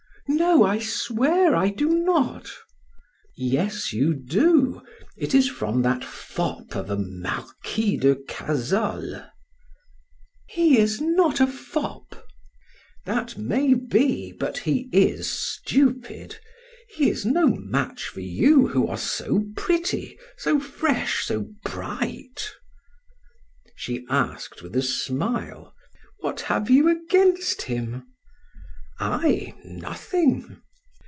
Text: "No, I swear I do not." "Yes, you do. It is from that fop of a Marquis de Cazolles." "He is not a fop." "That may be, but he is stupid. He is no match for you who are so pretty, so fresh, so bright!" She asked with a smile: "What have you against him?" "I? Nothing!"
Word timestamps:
"No, 0.33 0.63
I 0.63 0.79
swear 0.79 1.55
I 1.55 1.69
do 1.69 1.89
not." 1.89 2.49
"Yes, 3.35 3.91
you 3.93 4.13
do. 4.15 4.81
It 5.17 5.35
is 5.35 5.47
from 5.49 5.81
that 5.81 6.03
fop 6.05 6.73
of 6.73 6.89
a 6.89 6.95
Marquis 6.97 7.97
de 7.97 8.15
Cazolles." 8.15 9.23
"He 10.47 10.79
is 10.79 11.01
not 11.01 11.41
a 11.41 11.47
fop." 11.47 12.25
"That 13.05 13.37
may 13.37 13.73
be, 13.75 14.31
but 14.31 14.59
he 14.59 14.87
is 14.93 15.29
stupid. 15.29 16.39
He 16.89 17.09
is 17.09 17.25
no 17.25 17.47
match 17.47 18.05
for 18.07 18.21
you 18.21 18.67
who 18.69 18.87
are 18.87 18.97
so 18.97 19.45
pretty, 19.57 20.17
so 20.37 20.59
fresh, 20.61 21.25
so 21.25 21.49
bright!" 21.65 22.51
She 23.75 24.05
asked 24.09 24.61
with 24.61 24.75
a 24.77 24.81
smile: 24.81 25.75
"What 26.21 26.41
have 26.41 26.69
you 26.69 26.87
against 26.87 27.63
him?" 27.63 28.07
"I? 29.03 29.55
Nothing!" 29.65 30.61